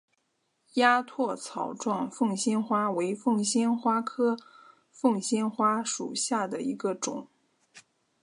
[0.73, 4.35] 鸭跖草状凤仙花为凤仙花科
[4.91, 7.27] 凤仙花属下的一个种。